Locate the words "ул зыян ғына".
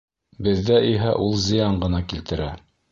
1.27-2.05